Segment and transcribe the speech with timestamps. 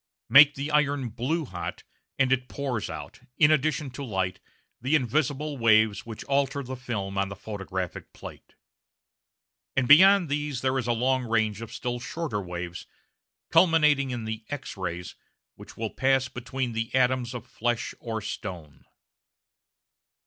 [0.29, 1.83] Make the iron "blue hot,"
[2.17, 4.39] and it pours out, in addition to light,
[4.81, 8.55] the invisible waves which alter the film on the photographic plate.
[9.75, 12.87] And beyond these there is a long range of still shorter waves,
[13.51, 15.13] culminating in the X rays,
[15.53, 18.85] which will pass between the atoms of flesh or stone.